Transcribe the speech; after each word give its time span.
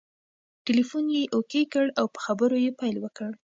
ټلیفون 0.65 1.05
یې 1.15 1.23
اوکې 1.35 1.63
کړ 1.73 1.85
او 1.99 2.05
په 2.13 2.19
خبرو 2.25 2.55
یې 2.65 2.71
پیل 2.79 2.95
وکړ. 3.01 3.31